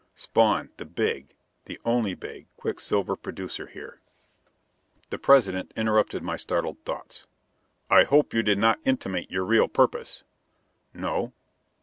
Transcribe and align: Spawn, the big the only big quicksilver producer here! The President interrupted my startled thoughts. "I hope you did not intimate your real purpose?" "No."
Spawn, 0.15 0.71
the 0.77 0.85
big 0.85 1.35
the 1.65 1.79
only 1.85 2.15
big 2.15 2.47
quicksilver 2.57 3.15
producer 3.15 3.67
here! 3.67 4.01
The 5.11 5.19
President 5.19 5.71
interrupted 5.77 6.23
my 6.23 6.37
startled 6.37 6.83
thoughts. 6.83 7.27
"I 7.87 8.05
hope 8.05 8.33
you 8.33 8.41
did 8.41 8.57
not 8.57 8.79
intimate 8.83 9.29
your 9.29 9.43
real 9.45 9.67
purpose?" 9.67 10.23
"No." 10.91 11.33